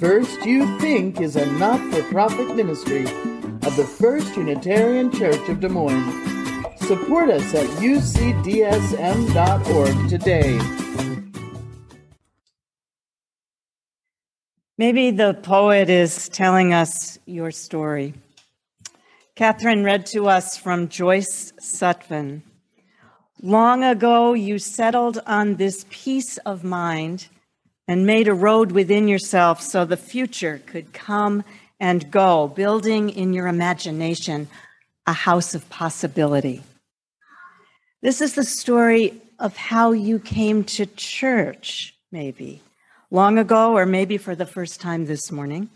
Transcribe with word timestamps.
First 0.00 0.46
You 0.46 0.78
Think 0.78 1.20
is 1.20 1.36
a 1.36 1.44
not 1.58 1.78
for 1.92 2.02
profit 2.04 2.56
ministry 2.56 3.04
of 3.04 3.76
the 3.76 3.84
First 3.84 4.34
Unitarian 4.34 5.12
Church 5.12 5.46
of 5.50 5.60
Des 5.60 5.68
Moines. 5.68 6.10
Support 6.86 7.28
us 7.28 7.54
at 7.54 7.66
ucdsm.org 7.82 8.48
today. 10.08 10.58
Maybe 14.78 15.10
the 15.10 15.34
poet 15.34 15.90
is 15.90 16.30
telling 16.30 16.72
us 16.72 17.18
your 17.26 17.50
story. 17.50 18.14
Catherine 19.36 19.84
read 19.84 20.06
to 20.06 20.28
us 20.28 20.56
from 20.56 20.88
Joyce 20.88 21.52
Sutphen. 21.60 22.40
Long 23.42 23.84
ago, 23.84 24.32
you 24.32 24.58
settled 24.58 25.20
on 25.26 25.56
this 25.56 25.84
peace 25.90 26.38
of 26.38 26.64
mind 26.64 27.28
and 27.90 28.06
made 28.06 28.28
a 28.28 28.32
road 28.32 28.70
within 28.70 29.08
yourself 29.08 29.60
so 29.60 29.84
the 29.84 29.96
future 29.96 30.62
could 30.64 30.92
come 30.92 31.42
and 31.80 32.08
go, 32.08 32.46
building 32.46 33.10
in 33.10 33.32
your 33.32 33.48
imagination 33.48 34.46
a 35.08 35.12
house 35.12 35.56
of 35.56 35.68
possibility. 35.70 36.62
This 38.00 38.20
is 38.20 38.34
the 38.34 38.44
story 38.44 39.20
of 39.40 39.56
how 39.56 39.90
you 39.90 40.20
came 40.20 40.62
to 40.62 40.86
church, 40.86 41.96
maybe 42.12 42.62
long 43.10 43.38
ago, 43.38 43.76
or 43.76 43.86
maybe 43.86 44.18
for 44.18 44.36
the 44.36 44.46
first 44.46 44.80
time 44.80 45.06
this 45.06 45.32
morning. 45.32 45.68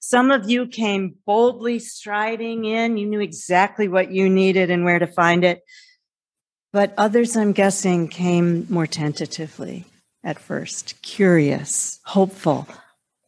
Some 0.00 0.30
of 0.30 0.48
you 0.48 0.66
came 0.66 1.16
boldly 1.26 1.78
striding 1.78 2.64
in. 2.64 2.96
You 2.96 3.04
knew 3.04 3.20
exactly 3.20 3.86
what 3.86 4.10
you 4.10 4.30
needed 4.30 4.70
and 4.70 4.82
where 4.82 4.98
to 4.98 5.06
find 5.06 5.44
it. 5.44 5.62
But 6.72 6.94
others, 6.96 7.36
I'm 7.36 7.52
guessing, 7.52 8.08
came 8.08 8.66
more 8.70 8.86
tentatively 8.86 9.84
at 10.24 10.38
first, 10.38 11.00
curious, 11.02 12.00
hopeful, 12.04 12.66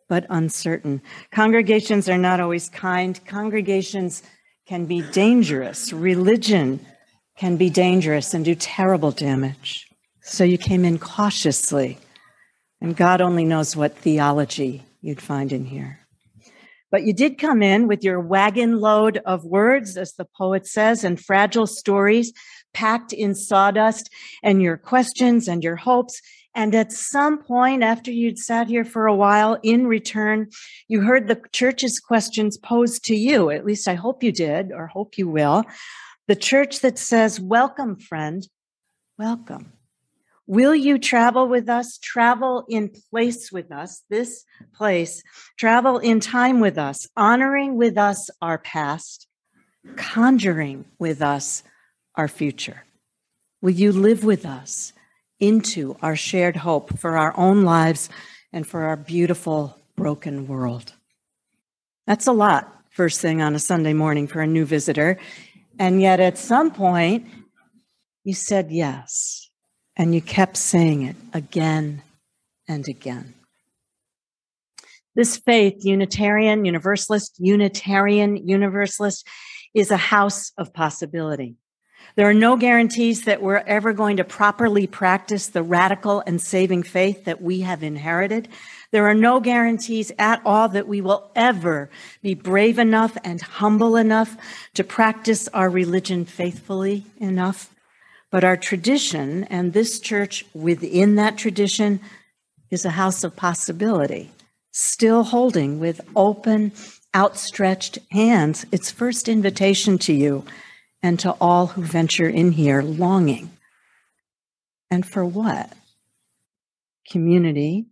but 0.09 0.27
uncertain. 0.31 1.03
Congregations 1.31 2.09
are 2.09 2.19
not 2.19 2.41
always 2.41 2.69
kind. 2.69 3.21
Congregations 3.27 4.23
can 4.67 4.87
be 4.87 5.03
dangerous. 5.13 5.93
Religion 5.93 6.85
can 7.37 7.57
be 7.57 7.71
dangerous 7.71 8.35
and 8.35 8.45
do 8.45 8.55
terrible 8.55 9.11
damage. 9.11 9.87
So 10.23 10.43
you 10.43 10.59
came 10.59 10.85
in 10.85 10.99
cautiously, 10.99 11.99
and 12.81 12.97
God 12.97 13.21
only 13.21 13.45
knows 13.45 13.77
what 13.77 13.97
theology 13.97 14.83
you'd 15.03 15.21
find 15.21 15.53
in 15.53 15.65
here. 15.65 16.01
But 16.91 17.05
you 17.05 17.13
did 17.13 17.39
come 17.39 17.63
in 17.63 17.89
with 17.89 18.03
your 18.03 18.21
wagon 18.21 18.81
load 18.81 19.19
of 19.27 19.45
words, 19.45 19.97
as 19.97 20.15
the 20.15 20.25
poet 20.25 20.67
says, 20.67 21.05
and 21.05 21.21
fragile 21.21 21.67
stories 21.67 22.33
packed 22.73 23.13
in 23.13 23.35
sawdust, 23.35 24.11
and 24.43 24.63
your 24.63 24.77
questions 24.77 25.49
and 25.49 25.63
your 25.63 25.77
hopes. 25.77 26.21
And 26.57 26.75
at 26.75 26.91
some 26.91 27.37
point, 27.43 27.83
after 27.83 28.11
you'd 28.11 28.39
sat 28.39 28.67
here 28.67 28.87
for 28.87 29.07
a 29.07 29.15
while, 29.15 29.59
in 29.63 29.87
return, 29.87 30.49
you 30.89 31.03
heard 31.03 31.29
the 31.29 31.39
church's 31.53 32.01
questions 32.01 32.57
posed 32.57 33.05
to 33.05 33.15
you. 33.15 33.51
At 33.51 33.67
least 33.67 33.87
I 33.87 33.93
hope 33.93 34.23
you 34.23 34.33
did, 34.33 34.73
or 34.73 34.87
hope 34.87 35.19
you 35.19 35.29
will. 35.29 35.65
The 36.29 36.35
church 36.35 36.81
that 36.81 36.99
says, 36.99 37.39
Welcome, 37.39 37.99
friend, 37.99 38.49
welcome. 39.19 39.75
Will 40.47 40.75
you 40.75 40.99
travel 40.99 41.47
with 41.47 41.69
us? 41.69 41.99
Travel 41.99 42.65
in 42.71 42.91
place 43.11 43.53
with 43.53 43.71
us, 43.71 44.03
this 44.09 44.43
place. 44.75 45.23
Travel 45.59 45.99
in 45.99 46.21
time 46.21 46.61
with 46.61 46.79
us, 46.79 47.07
honoring 47.19 47.77
with 47.77 47.99
us 47.99 48.31
our 48.41 48.57
past, 48.57 49.27
conjuring 49.97 50.87
with 50.99 51.21
us 51.21 51.63
our 52.15 52.29
future. 52.29 52.85
Will 53.61 53.73
you 53.73 53.93
live 53.93 54.25
with 54.25 54.47
us 54.47 54.95
into 55.41 55.97
our 56.03 56.17
shared 56.17 56.57
hope 56.57 56.99
for 56.99 57.17
our 57.17 57.37
own 57.37 57.63
lives 57.63 58.09
and 58.53 58.67
for 58.67 58.83
our 58.85 58.97
beautiful 58.97 59.79
broken 59.97 60.47
world? 60.47 60.93
That's 62.07 62.27
a 62.27 62.33
lot, 62.33 62.73
first 62.91 63.21
thing 63.21 63.43
on 63.43 63.55
a 63.55 63.59
Sunday 63.59 63.93
morning 63.93 64.27
for 64.27 64.41
a 64.41 64.47
new 64.47 64.65
visitor. 64.65 65.19
And 65.79 66.01
yet 66.01 66.21
at 66.21 66.39
some 66.39 66.71
point, 66.71 67.27
you 68.25 68.35
said 68.35 68.71
yes. 68.71 69.51
And 69.97 70.15
you 70.15 70.21
kept 70.21 70.57
saying 70.57 71.03
it 71.03 71.17
again 71.33 72.03
and 72.69 72.87
again. 72.89 73.35
This 75.15 75.39
faith, 75.39 75.85
Unitarian, 75.85 76.67
Universalist, 76.67 77.37
Unitarian, 77.39 78.47
Universalist, 78.47 79.27
is 79.75 79.91
a 79.91 79.97
house 79.97 80.53
of 80.59 80.75
possibility. 80.75 81.57
There 82.17 82.31
are 82.31 82.35
no 82.35 82.57
guarantees 82.57 83.25
that 83.25 83.43
we're 83.43 83.63
ever 83.67 83.93
going 83.93 84.17
to 84.17 84.25
properly 84.25 84.87
practice 84.87 85.49
the 85.49 85.63
radical 85.63 86.23
and 86.27 86.41
saving 86.41 86.83
faith 86.83 87.27
that 87.27 87.43
we 87.43 87.61
have 87.61 87.83
inherited. 87.83 88.49
There 88.91 89.07
are 89.07 89.15
no 89.15 89.39
guarantees 89.39 90.11
at 90.19 90.41
all 90.47 90.71
that 90.71 90.89
we 90.89 91.03
will 91.03 91.31
ever 91.37 91.91
be 92.23 92.33
brave 92.33 92.79
enough 92.79 93.19
and 93.23 93.43
humble 93.43 93.97
enough 93.97 94.35
to 94.73 94.83
practice 94.83 95.47
our 95.49 95.69
religion 95.69 96.25
faithfully 96.25 97.05
enough. 97.19 97.75
But 98.31 98.45
our 98.45 98.57
tradition 98.57 99.45
and 99.45 99.75
this 99.75 100.01
church 100.01 100.47
within 100.55 101.17
that 101.17 101.37
tradition 101.37 102.01
is 102.71 102.87
a 102.87 102.91
house 102.91 103.25
of 103.25 103.37
possibility, 103.37 104.31
still 104.73 105.23
holding 105.23 105.79
with 105.79 106.01
open, 106.17 106.73
outstretched 107.15 107.99
hands 108.11 108.65
its 108.73 108.91
first 108.91 109.29
invitation 109.29 109.99
to 109.99 110.15
you 110.15 110.47
and 111.03 111.19
to 111.21 111.33
all 111.41 111.69
who 111.69 111.83
venture 111.83 112.29
in 112.29 112.53
here 112.53 112.83
longing. 112.83 113.51
And 114.91 115.07
for 115.07 115.25
what? 115.25 115.73
Community, 117.11 117.87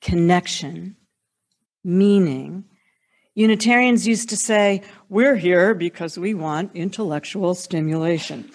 connection, 0.00 0.96
meaning. 1.84 2.64
Unitarians 3.34 4.06
used 4.06 4.28
to 4.28 4.36
say, 4.36 4.82
We're 5.08 5.36
here 5.36 5.74
because 5.74 6.18
we 6.18 6.34
want 6.34 6.74
intellectual 6.74 7.54
stimulation. 7.54 8.50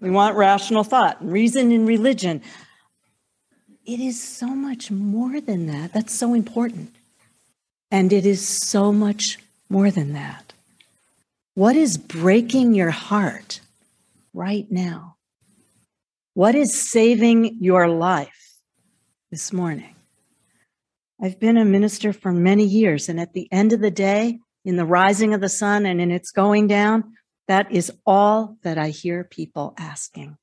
We 0.00 0.10
want 0.10 0.36
rational 0.36 0.84
thought, 0.84 1.24
reason 1.24 1.70
in 1.70 1.86
religion. 1.86 2.42
It 3.84 4.00
is 4.00 4.22
so 4.22 4.46
much 4.46 4.90
more 4.90 5.40
than 5.40 5.66
that. 5.66 5.92
That's 5.92 6.14
so 6.14 6.34
important. 6.34 6.94
And 7.90 8.12
it 8.12 8.24
is 8.24 8.46
so 8.46 8.92
much 8.92 9.38
more 9.68 9.90
than 9.90 10.12
that. 10.12 10.51
What 11.54 11.76
is 11.76 11.98
breaking 11.98 12.72
your 12.72 12.90
heart 12.90 13.60
right 14.32 14.66
now? 14.70 15.16
What 16.32 16.54
is 16.54 16.90
saving 16.90 17.58
your 17.60 17.88
life 17.88 18.56
this 19.30 19.52
morning? 19.52 19.94
I've 21.20 21.38
been 21.38 21.58
a 21.58 21.64
minister 21.66 22.14
for 22.14 22.32
many 22.32 22.64
years, 22.64 23.10
and 23.10 23.20
at 23.20 23.34
the 23.34 23.52
end 23.52 23.74
of 23.74 23.80
the 23.80 23.90
day, 23.90 24.38
in 24.64 24.76
the 24.76 24.86
rising 24.86 25.34
of 25.34 25.42
the 25.42 25.50
sun 25.50 25.84
and 25.84 26.00
in 26.00 26.10
its 26.10 26.30
going 26.30 26.68
down, 26.68 27.12
that 27.48 27.70
is 27.70 27.92
all 28.06 28.56
that 28.62 28.78
I 28.78 28.88
hear 28.88 29.22
people 29.22 29.74
asking. 29.76 30.38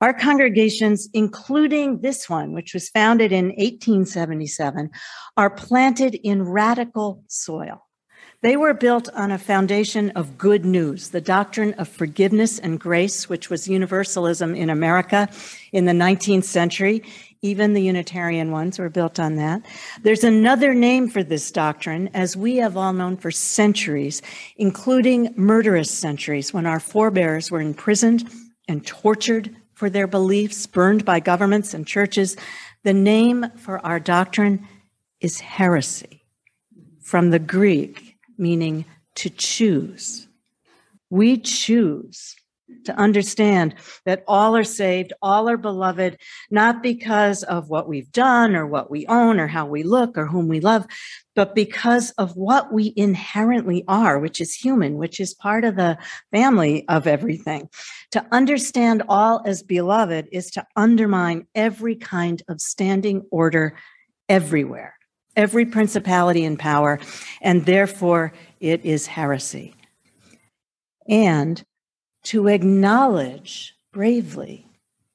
Our 0.00 0.14
congregations, 0.14 1.10
including 1.12 2.00
this 2.00 2.30
one, 2.30 2.54
which 2.54 2.72
was 2.72 2.88
founded 2.88 3.30
in 3.30 3.48
1877, 3.48 4.88
are 5.36 5.50
planted 5.50 6.14
in 6.14 6.44
radical 6.44 7.24
soil. 7.28 7.89
They 8.42 8.56
were 8.56 8.72
built 8.72 9.10
on 9.10 9.30
a 9.30 9.38
foundation 9.38 10.10
of 10.12 10.38
good 10.38 10.64
news, 10.64 11.10
the 11.10 11.20
doctrine 11.20 11.74
of 11.74 11.88
forgiveness 11.88 12.58
and 12.58 12.80
grace, 12.80 13.28
which 13.28 13.50
was 13.50 13.68
universalism 13.68 14.54
in 14.54 14.70
America 14.70 15.28
in 15.72 15.84
the 15.84 15.92
19th 15.92 16.44
century. 16.44 17.02
Even 17.42 17.74
the 17.74 17.82
Unitarian 17.82 18.50
ones 18.50 18.78
were 18.78 18.88
built 18.88 19.20
on 19.20 19.36
that. 19.36 19.62
There's 20.02 20.24
another 20.24 20.72
name 20.72 21.10
for 21.10 21.22
this 21.22 21.50
doctrine, 21.50 22.08
as 22.14 22.34
we 22.34 22.56
have 22.56 22.78
all 22.78 22.94
known 22.94 23.18
for 23.18 23.30
centuries, 23.30 24.22
including 24.56 25.34
murderous 25.36 25.90
centuries 25.90 26.54
when 26.54 26.64
our 26.64 26.80
forebears 26.80 27.50
were 27.50 27.60
imprisoned 27.60 28.26
and 28.68 28.86
tortured 28.86 29.54
for 29.74 29.90
their 29.90 30.06
beliefs, 30.06 30.66
burned 30.66 31.04
by 31.04 31.20
governments 31.20 31.74
and 31.74 31.86
churches. 31.86 32.36
The 32.84 32.94
name 32.94 33.50
for 33.56 33.84
our 33.84 34.00
doctrine 34.00 34.66
is 35.20 35.40
heresy, 35.40 36.24
from 37.02 37.30
the 37.30 37.38
Greek 37.38 38.09
meaning 38.40 38.84
to 39.16 39.30
choose. 39.30 40.26
We 41.10 41.38
choose 41.38 42.36
to 42.84 42.94
understand 42.96 43.74
that 44.04 44.24
all 44.26 44.56
are 44.56 44.64
saved, 44.64 45.12
all 45.20 45.48
are 45.48 45.56
beloved, 45.56 46.16
not 46.50 46.82
because 46.82 47.42
of 47.42 47.68
what 47.68 47.88
we've 47.88 48.10
done 48.12 48.54
or 48.54 48.66
what 48.66 48.90
we 48.90 49.06
own 49.06 49.38
or 49.38 49.46
how 49.46 49.66
we 49.66 49.82
look 49.82 50.16
or 50.16 50.26
whom 50.26 50.48
we 50.48 50.60
love, 50.60 50.86
but 51.34 51.54
because 51.54 52.10
of 52.12 52.36
what 52.36 52.72
we 52.72 52.92
inherently 52.96 53.84
are, 53.88 54.18
which 54.18 54.40
is 54.40 54.54
human, 54.54 54.96
which 54.96 55.20
is 55.20 55.34
part 55.34 55.64
of 55.64 55.76
the 55.76 55.98
family 56.30 56.88
of 56.88 57.06
everything. 57.06 57.68
To 58.12 58.24
understand 58.32 59.02
all 59.08 59.42
as 59.44 59.62
beloved 59.62 60.28
is 60.32 60.50
to 60.52 60.66
undermine 60.76 61.46
every 61.54 61.96
kind 61.96 62.42
of 62.48 62.60
standing 62.60 63.26
order 63.30 63.74
everywhere, 64.28 64.94
every 65.40 65.64
principality 65.64 66.44
and 66.44 66.58
power, 66.58 67.00
and 67.40 67.66
therefore 67.66 68.32
it 68.60 68.84
is 68.84 69.06
heresy. 69.06 69.74
And 71.08 71.62
to 72.24 72.46
acknowledge 72.46 73.74
bravely 73.92 74.66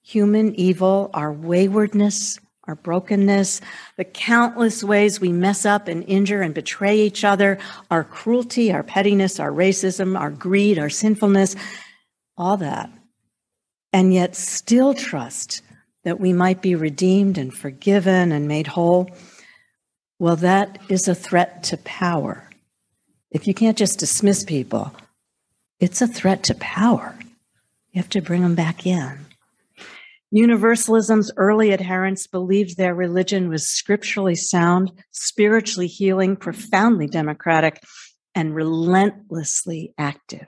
human 0.01 0.54
evil, 0.56 1.10
our 1.13 1.31
waywardness, 1.31 2.39
our 2.68 2.75
brokenness, 2.75 3.62
the 3.98 4.04
countless 4.04 4.83
ways 4.83 5.19
we 5.19 5.31
mess 5.31 5.66
up 5.66 5.88
and 5.88 6.04
injure 6.07 6.42
and 6.42 6.54
betray 6.54 7.00
each 7.00 7.24
other, 7.24 7.60
our 7.92 8.04
cruelty, 8.04 8.72
our 8.72 8.83
pettiness, 8.83 9.39
our 9.39 9.51
racism, 9.51 10.19
our 10.19 10.31
greed, 10.31 10.80
our 10.80 10.89
sinfulness, 10.89 11.56
all 12.38 12.57
that. 12.57 12.89
And 13.94 14.13
yet 14.13 14.36
still 14.36 14.94
trust 14.94 15.62
that 16.04 16.19
we 16.19 16.33
might 16.33 16.62
be 16.62 16.75
redeemed 16.75 17.38
and 17.38 17.54
forgiven 17.54 18.31
and 18.31 18.48
made 18.48 18.68
whole. 18.68 19.10
Well, 20.17 20.38
that 20.38 20.79
is 20.89 21.07
a 21.07 21.15
threat 21.15 21.63
to 21.63 21.77
power. 21.77 22.50
If 23.31 23.47
you 23.47 23.53
can't 23.53 23.77
just 23.77 24.00
dismiss 24.00 24.45
people, 24.45 24.94
it's 25.79 26.01
a 26.01 26.07
threat 26.07 26.44
to 26.44 26.56
power. 26.56 27.15
You 27.91 28.01
have 28.01 28.09
to 28.09 28.21
bring 28.21 28.41
them 28.41 28.56
back 28.56 28.85
in. 28.85 29.25
Universalism's 30.33 31.31
early 31.35 31.73
adherents 31.73 32.27
believed 32.27 32.77
their 32.77 32.95
religion 32.95 33.50
was 33.50 33.69
scripturally 33.69 34.35
sound, 34.35 34.91
spiritually 35.12 35.88
healing, 35.88 36.35
profoundly 36.35 37.07
democratic, 37.07 37.81
and 38.33 38.56
relentlessly 38.56 39.94
active. 39.97 40.47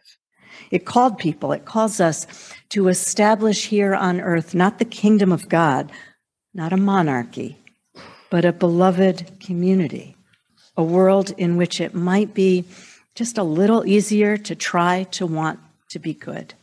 It 0.72 0.86
called 0.86 1.18
people, 1.18 1.52
it 1.52 1.66
calls 1.66 2.00
us 2.00 2.26
to 2.70 2.88
establish 2.88 3.68
here 3.68 3.94
on 3.94 4.20
earth 4.22 4.56
not 4.56 4.80
the 4.80 4.86
kingdom 4.86 5.32
of 5.32 5.50
God, 5.50 5.92
not 6.54 6.74
a 6.74 6.78
monarchy, 6.78 7.58
but 8.30 8.46
a 8.46 8.54
beloved 8.54 9.40
community, 9.40 10.16
a 10.76 10.84
world 10.84 11.32
in 11.38 11.58
which 11.58 11.80
it 11.82 11.94
might 11.94 12.34
be 12.34 12.66
just 13.16 13.38
a 13.38 13.44
little 13.44 13.86
easier 13.86 14.38
to 14.38 14.56
try 14.56 15.04
to 15.12 15.26
want 15.26 15.60
to 15.90 16.00
be 16.00 16.14
good. 16.14 16.54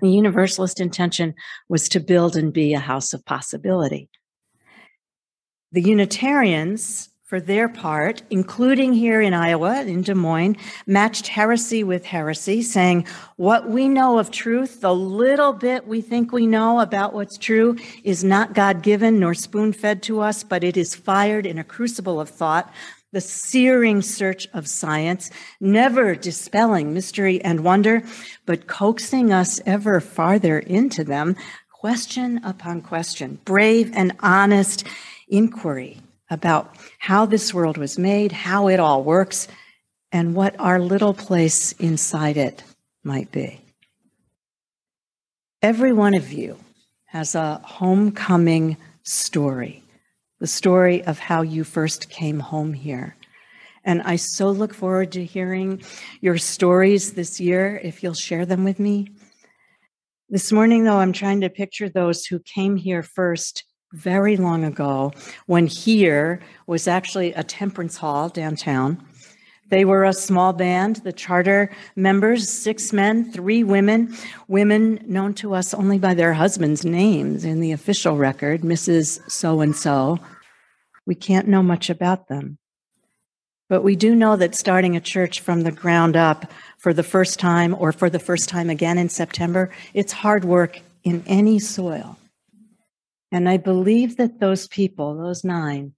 The 0.00 0.10
Universalist 0.10 0.80
intention 0.80 1.34
was 1.68 1.88
to 1.90 2.00
build 2.00 2.34
and 2.34 2.52
be 2.52 2.74
a 2.74 2.80
house 2.80 3.12
of 3.12 3.24
possibility. 3.24 4.10
The 5.70 5.82
Unitarians, 5.82 7.08
for 7.32 7.40
their 7.40 7.66
part, 7.66 8.20
including 8.28 8.92
here 8.92 9.22
in 9.22 9.32
Iowa, 9.32 9.80
in 9.84 10.02
Des 10.02 10.12
Moines, 10.12 10.54
matched 10.86 11.28
heresy 11.28 11.82
with 11.82 12.04
heresy, 12.04 12.60
saying, 12.60 13.06
What 13.36 13.70
we 13.70 13.88
know 13.88 14.18
of 14.18 14.30
truth, 14.30 14.82
the 14.82 14.94
little 14.94 15.54
bit 15.54 15.86
we 15.86 16.02
think 16.02 16.30
we 16.30 16.46
know 16.46 16.80
about 16.80 17.14
what's 17.14 17.38
true, 17.38 17.78
is 18.04 18.22
not 18.22 18.52
God 18.52 18.82
given 18.82 19.18
nor 19.18 19.32
spoon 19.32 19.72
fed 19.72 20.02
to 20.02 20.20
us, 20.20 20.44
but 20.44 20.62
it 20.62 20.76
is 20.76 20.94
fired 20.94 21.46
in 21.46 21.56
a 21.56 21.64
crucible 21.64 22.20
of 22.20 22.28
thought 22.28 22.70
the 23.12 23.20
searing 23.22 24.02
search 24.02 24.46
of 24.52 24.68
science, 24.68 25.30
never 25.58 26.14
dispelling 26.14 26.92
mystery 26.92 27.42
and 27.42 27.64
wonder, 27.64 28.02
but 28.44 28.66
coaxing 28.66 29.32
us 29.32 29.58
ever 29.64 30.00
farther 30.00 30.58
into 30.58 31.02
them, 31.02 31.34
question 31.70 32.44
upon 32.44 32.82
question, 32.82 33.38
brave 33.46 33.90
and 33.94 34.14
honest 34.20 34.84
inquiry 35.28 35.98
about 36.32 36.76
how 36.98 37.26
this 37.26 37.52
world 37.52 37.76
was 37.76 37.98
made, 37.98 38.32
how 38.32 38.68
it 38.68 38.80
all 38.80 39.04
works, 39.04 39.46
and 40.10 40.34
what 40.34 40.58
our 40.58 40.80
little 40.80 41.14
place 41.14 41.72
inside 41.72 42.36
it 42.36 42.64
might 43.04 43.30
be. 43.30 43.60
Every 45.60 45.92
one 45.92 46.14
of 46.14 46.32
you 46.32 46.58
has 47.06 47.34
a 47.34 47.60
homecoming 47.64 48.76
story 49.04 49.82
the 50.42 50.48
story 50.48 51.04
of 51.04 51.20
how 51.20 51.42
you 51.42 51.62
first 51.62 52.10
came 52.10 52.40
home 52.40 52.72
here. 52.72 53.14
And 53.84 54.02
I 54.02 54.16
so 54.16 54.50
look 54.50 54.74
forward 54.74 55.12
to 55.12 55.24
hearing 55.24 55.84
your 56.20 56.36
stories 56.36 57.12
this 57.12 57.38
year, 57.38 57.80
if 57.84 58.02
you'll 58.02 58.14
share 58.14 58.44
them 58.44 58.64
with 58.64 58.80
me. 58.80 59.06
This 60.28 60.50
morning, 60.50 60.82
though, 60.82 60.96
I'm 60.96 61.12
trying 61.12 61.42
to 61.42 61.48
picture 61.48 61.88
those 61.88 62.26
who 62.26 62.40
came 62.40 62.74
here 62.74 63.04
first 63.04 63.62
very 63.92 64.36
long 64.36 64.64
ago 64.64 65.12
when 65.46 65.66
here 65.66 66.40
was 66.66 66.88
actually 66.88 67.32
a 67.34 67.44
temperance 67.44 67.96
hall 67.96 68.28
downtown. 68.28 69.04
They 69.68 69.84
were 69.86 70.04
a 70.04 70.12
small 70.12 70.52
band, 70.52 70.96
the 70.96 71.12
charter 71.12 71.70
members, 71.96 72.48
six 72.50 72.92
men, 72.92 73.32
three 73.32 73.64
women, 73.64 74.14
women 74.46 75.02
known 75.06 75.32
to 75.34 75.54
us 75.54 75.72
only 75.72 75.98
by 75.98 76.12
their 76.12 76.34
husbands' 76.34 76.84
names 76.84 77.44
in 77.44 77.60
the 77.60 77.72
official 77.72 78.16
record, 78.16 78.60
Mrs. 78.60 79.30
So 79.30 79.62
and 79.62 79.74
so, 79.74 80.18
we 81.06 81.14
can't 81.14 81.48
know 81.48 81.62
much 81.62 81.88
about 81.88 82.28
them. 82.28 82.58
But 83.70 83.82
we 83.82 83.96
do 83.96 84.14
know 84.14 84.36
that 84.36 84.54
starting 84.54 84.94
a 84.94 85.00
church 85.00 85.40
from 85.40 85.62
the 85.62 85.72
ground 85.72 86.16
up 86.16 86.52
for 86.76 86.92
the 86.92 87.02
first 87.02 87.40
time 87.40 87.74
or 87.78 87.92
for 87.92 88.10
the 88.10 88.18
first 88.18 88.50
time 88.50 88.68
again 88.68 88.98
in 88.98 89.08
September, 89.08 89.70
it's 89.94 90.12
hard 90.12 90.44
work 90.44 90.80
in 91.04 91.24
any 91.26 91.58
soil. 91.58 92.18
And 93.32 93.48
I 93.48 93.56
believe 93.56 94.18
that 94.18 94.40
those 94.40 94.68
people, 94.68 95.16
those 95.16 95.42
nine, 95.42 95.94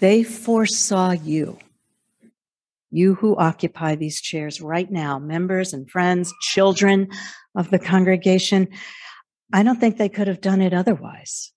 they 0.00 0.22
foresaw 0.22 1.10
you. 1.10 1.58
You 2.90 3.14
who 3.14 3.36
occupy 3.36 3.94
these 3.94 4.20
chairs 4.20 4.60
right 4.60 4.90
now, 4.90 5.18
members 5.18 5.74
and 5.74 5.88
friends, 5.88 6.32
children 6.40 7.08
of 7.54 7.70
the 7.70 7.78
congregation. 7.78 8.68
I 9.52 9.62
don't 9.62 9.78
think 9.78 9.98
they 9.98 10.08
could 10.08 10.28
have 10.28 10.40
done 10.40 10.62
it 10.62 10.72
otherwise. 10.72 11.52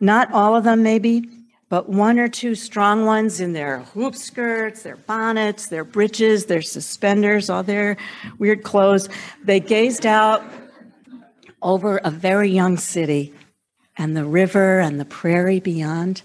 Not 0.00 0.32
all 0.32 0.54
of 0.54 0.64
them, 0.64 0.82
maybe, 0.82 1.24
but 1.70 1.88
one 1.88 2.18
or 2.18 2.28
two 2.28 2.54
strong 2.54 3.06
ones 3.06 3.40
in 3.40 3.54
their 3.54 3.80
hoop 3.80 4.14
skirts, 4.14 4.82
their 4.82 4.96
bonnets, 4.96 5.68
their 5.68 5.84
breeches, 5.84 6.46
their 6.46 6.62
suspenders, 6.62 7.50
all 7.50 7.62
their 7.62 7.96
weird 8.38 8.62
clothes. 8.62 9.08
They 9.44 9.60
gazed 9.60 10.06
out 10.06 10.42
over 11.62 11.98
a 12.04 12.10
very 12.10 12.50
young 12.50 12.76
city 12.76 13.34
and 13.98 14.16
the 14.16 14.24
river 14.24 14.78
and 14.78 14.98
the 14.98 15.04
prairie 15.04 15.60
beyond, 15.60 16.22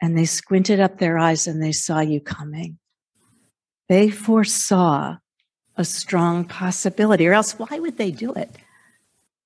and 0.00 0.16
they 0.16 0.24
squinted 0.24 0.78
up 0.78 0.98
their 0.98 1.18
eyes 1.18 1.46
and 1.46 1.60
they 1.60 1.72
saw 1.72 2.00
you 2.00 2.20
coming. 2.20 2.78
They 3.88 4.10
foresaw 4.10 5.16
a 5.76 5.84
strong 5.84 6.44
possibility, 6.44 7.26
or 7.26 7.32
else 7.32 7.58
why 7.58 7.78
would 7.78 7.98
they 7.98 8.12
do 8.12 8.32
it? 8.32 8.50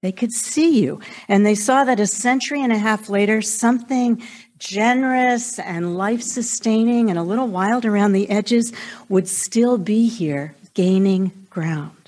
They 0.03 0.13
could 0.13 0.33
see 0.33 0.81
you. 0.81 1.01
And 1.29 1.47
they 1.47 1.55
saw 1.55 1.85
that 1.85 2.01
a 2.01 2.07
century 2.07 2.63
and 2.63 2.73
a 2.73 2.79
half 2.79 3.09
later, 3.09 3.41
something 3.41 4.23
generous 4.59 5.59
and 5.59 5.97
life 5.97 6.23
sustaining 6.23 7.09
and 7.09 7.19
a 7.19 7.23
little 7.23 7.49
wild 7.49 7.85
around 7.85 8.13
the 8.13 8.29
edges 8.29 8.73
would 9.09 9.29
still 9.29 9.79
be 9.79 10.09
here, 10.09 10.55
gaining 10.75 11.47
ground. 11.51 12.02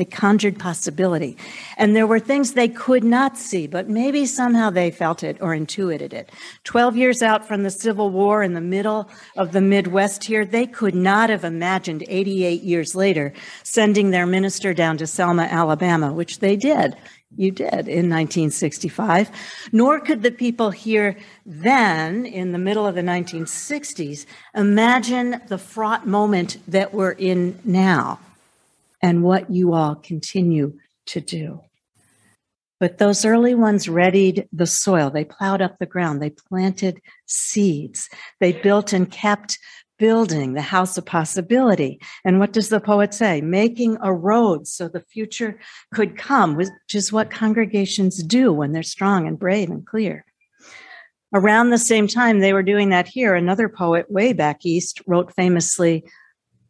They 0.00 0.06
conjured 0.06 0.58
possibility. 0.58 1.36
And 1.76 1.94
there 1.94 2.06
were 2.06 2.18
things 2.18 2.54
they 2.54 2.68
could 2.68 3.04
not 3.04 3.36
see, 3.36 3.66
but 3.66 3.90
maybe 3.90 4.24
somehow 4.24 4.70
they 4.70 4.90
felt 4.90 5.22
it 5.22 5.36
or 5.42 5.54
intuited 5.54 6.14
it. 6.14 6.30
12 6.64 6.96
years 6.96 7.20
out 7.20 7.46
from 7.46 7.64
the 7.64 7.70
Civil 7.70 8.08
War 8.08 8.42
in 8.42 8.54
the 8.54 8.62
middle 8.62 9.10
of 9.36 9.52
the 9.52 9.60
Midwest 9.60 10.24
here, 10.24 10.46
they 10.46 10.66
could 10.66 10.94
not 10.94 11.28
have 11.28 11.44
imagined 11.44 12.02
88 12.08 12.62
years 12.62 12.94
later 12.94 13.34
sending 13.62 14.08
their 14.08 14.24
minister 14.24 14.72
down 14.72 14.96
to 14.96 15.06
Selma, 15.06 15.42
Alabama, 15.42 16.14
which 16.14 16.38
they 16.38 16.56
did 16.56 16.96
you 17.36 17.50
did 17.50 17.86
in 17.86 18.08
1965, 18.08 19.30
nor 19.70 20.00
could 20.00 20.22
the 20.22 20.32
people 20.32 20.70
here 20.70 21.16
then, 21.46 22.26
in 22.26 22.50
the 22.50 22.58
middle 22.58 22.86
of 22.86 22.96
the 22.96 23.02
1960s, 23.02 24.26
imagine 24.54 25.40
the 25.46 25.58
fraught 25.58 26.08
moment 26.08 26.56
that 26.66 26.92
we're 26.92 27.12
in 27.12 27.56
now 27.64 28.18
and 29.02 29.22
what 29.22 29.50
you 29.50 29.72
all 29.72 29.94
continue 29.94 30.78
to 31.06 31.20
do. 31.20 31.60
But 32.78 32.96
those 32.96 33.26
early 33.26 33.54
ones 33.54 33.88
readied 33.88 34.48
the 34.52 34.66
soil. 34.66 35.10
They 35.10 35.24
plowed 35.24 35.60
up 35.60 35.78
the 35.78 35.86
ground. 35.86 36.22
They 36.22 36.30
planted 36.30 37.00
seeds. 37.26 38.08
They 38.40 38.52
built 38.52 38.94
and 38.94 39.10
kept 39.10 39.58
building 39.98 40.54
the 40.54 40.62
house 40.62 40.96
of 40.96 41.04
possibility. 41.04 42.00
And 42.24 42.38
what 42.38 42.54
does 42.54 42.70
the 42.70 42.80
poet 42.80 43.12
say? 43.12 43.42
Making 43.42 43.98
a 44.02 44.14
road 44.14 44.66
so 44.66 44.88
the 44.88 45.00
future 45.00 45.60
could 45.92 46.16
come, 46.16 46.56
which 46.56 46.70
is 46.94 47.12
what 47.12 47.30
congregations 47.30 48.22
do 48.22 48.50
when 48.50 48.72
they're 48.72 48.82
strong 48.82 49.28
and 49.28 49.38
brave 49.38 49.68
and 49.68 49.86
clear. 49.86 50.24
Around 51.34 51.68
the 51.68 51.78
same 51.78 52.08
time 52.08 52.40
they 52.40 52.54
were 52.54 52.62
doing 52.62 52.88
that 52.88 53.06
here, 53.06 53.34
another 53.34 53.68
poet 53.68 54.10
way 54.10 54.32
back 54.32 54.64
east 54.64 55.02
wrote 55.06 55.34
famously, 55.34 56.04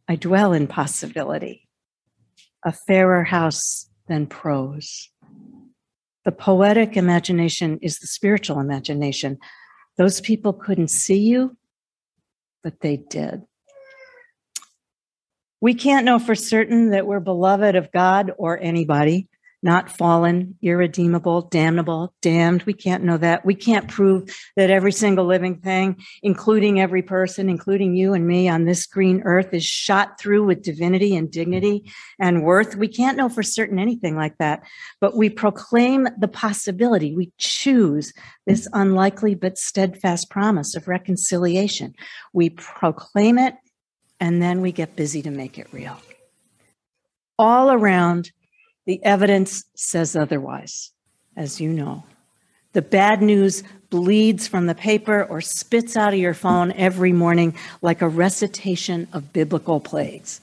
I 0.08 0.16
dwell 0.16 0.52
in 0.52 0.66
possibility, 0.66 1.68
a 2.64 2.72
fairer 2.72 3.24
house 3.24 3.88
than 4.08 4.26
prose. 4.26 5.10
The 6.24 6.32
poetic 6.32 6.96
imagination 6.96 7.78
is 7.80 7.98
the 7.98 8.06
spiritual 8.06 8.60
imagination. 8.60 9.38
Those 9.96 10.20
people 10.20 10.52
couldn't 10.52 10.88
see 10.88 11.20
you, 11.20 11.56
but 12.62 12.80
they 12.80 12.98
did. 12.98 13.42
We 15.62 15.74
can't 15.74 16.04
know 16.04 16.18
for 16.18 16.34
certain 16.34 16.90
that 16.90 17.06
we're 17.06 17.20
beloved 17.20 17.74
of 17.74 17.92
God 17.92 18.32
or 18.36 18.58
anybody. 18.58 19.29
Not 19.62 19.90
fallen, 19.90 20.56
irredeemable, 20.62 21.42
damnable, 21.42 22.14
damned. 22.22 22.62
We 22.62 22.72
can't 22.72 23.04
know 23.04 23.18
that. 23.18 23.44
We 23.44 23.54
can't 23.54 23.88
prove 23.88 24.34
that 24.56 24.70
every 24.70 24.92
single 24.92 25.26
living 25.26 25.56
thing, 25.56 26.02
including 26.22 26.80
every 26.80 27.02
person, 27.02 27.48
including 27.50 27.94
you 27.94 28.14
and 28.14 28.26
me 28.26 28.48
on 28.48 28.64
this 28.64 28.86
green 28.86 29.22
earth, 29.24 29.52
is 29.52 29.64
shot 29.64 30.18
through 30.18 30.46
with 30.46 30.62
divinity 30.62 31.14
and 31.14 31.30
dignity 31.30 31.92
and 32.18 32.42
worth. 32.42 32.76
We 32.76 32.88
can't 32.88 33.18
know 33.18 33.28
for 33.28 33.42
certain 33.42 33.78
anything 33.78 34.16
like 34.16 34.38
that, 34.38 34.62
but 35.00 35.16
we 35.16 35.28
proclaim 35.28 36.08
the 36.18 36.28
possibility. 36.28 37.14
We 37.14 37.32
choose 37.38 38.14
this 38.46 38.66
unlikely 38.72 39.34
but 39.34 39.58
steadfast 39.58 40.30
promise 40.30 40.74
of 40.74 40.88
reconciliation. 40.88 41.94
We 42.32 42.50
proclaim 42.50 43.38
it 43.38 43.54
and 44.20 44.42
then 44.42 44.60
we 44.60 44.72
get 44.72 44.96
busy 44.96 45.22
to 45.22 45.30
make 45.30 45.58
it 45.58 45.72
real. 45.72 45.96
All 47.38 47.70
around, 47.70 48.30
the 48.86 49.02
evidence 49.04 49.64
says 49.74 50.16
otherwise, 50.16 50.92
as 51.36 51.60
you 51.60 51.70
know. 51.70 52.04
The 52.72 52.82
bad 52.82 53.20
news 53.20 53.64
bleeds 53.90 54.46
from 54.46 54.66
the 54.66 54.74
paper 54.74 55.24
or 55.24 55.40
spits 55.40 55.96
out 55.96 56.12
of 56.12 56.20
your 56.20 56.34
phone 56.34 56.72
every 56.72 57.12
morning 57.12 57.56
like 57.82 58.00
a 58.00 58.08
recitation 58.08 59.08
of 59.12 59.32
biblical 59.32 59.80
plagues. 59.80 60.40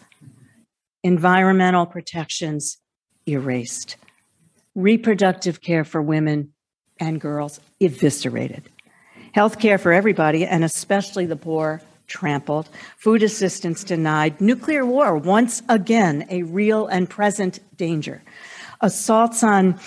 Environmental 1.03 1.85
protections 1.85 2.77
erased. 3.25 3.95
Reproductive 4.75 5.61
care 5.61 5.85
for 5.85 6.01
women 6.01 6.53
and 6.99 7.21
girls 7.21 7.61
eviscerated. 7.79 8.63
Health 9.33 9.59
care 9.59 9.77
for 9.77 9.93
everybody, 9.93 10.45
and 10.45 10.63
especially 10.63 11.25
the 11.25 11.35
poor, 11.35 11.81
trampled. 12.07 12.69
Food 12.97 13.23
assistance 13.23 13.83
denied. 13.83 14.41
Nuclear 14.41 14.85
war, 14.85 15.15
once 15.17 15.61
again, 15.69 16.25
a 16.29 16.43
real 16.43 16.87
and 16.87 17.09
present 17.09 17.59
danger 17.75 18.23
assaults 18.81 19.43
on 19.43 19.79